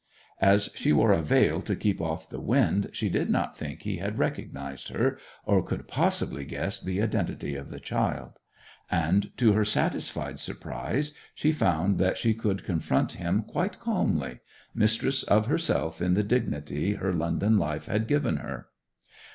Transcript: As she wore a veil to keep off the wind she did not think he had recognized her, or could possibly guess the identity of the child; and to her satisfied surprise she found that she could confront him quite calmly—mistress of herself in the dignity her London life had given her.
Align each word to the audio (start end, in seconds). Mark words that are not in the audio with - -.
As 0.41 0.71
she 0.73 0.91
wore 0.91 1.11
a 1.11 1.21
veil 1.21 1.61
to 1.61 1.75
keep 1.75 2.01
off 2.01 2.27
the 2.27 2.39
wind 2.39 2.89
she 2.91 3.07
did 3.07 3.29
not 3.29 3.55
think 3.55 3.83
he 3.83 3.97
had 3.97 4.17
recognized 4.17 4.87
her, 4.87 5.19
or 5.45 5.61
could 5.61 5.87
possibly 5.87 6.43
guess 6.43 6.81
the 6.81 6.99
identity 7.03 7.53
of 7.55 7.69
the 7.69 7.79
child; 7.79 8.39
and 8.89 9.29
to 9.37 9.53
her 9.53 9.63
satisfied 9.63 10.39
surprise 10.39 11.13
she 11.35 11.51
found 11.51 11.99
that 11.99 12.17
she 12.17 12.33
could 12.33 12.63
confront 12.63 13.11
him 13.11 13.43
quite 13.43 13.79
calmly—mistress 13.79 15.21
of 15.21 15.45
herself 15.45 16.01
in 16.01 16.15
the 16.15 16.23
dignity 16.23 16.95
her 16.95 17.13
London 17.13 17.59
life 17.59 17.85
had 17.85 18.07
given 18.07 18.37
her. 18.37 18.69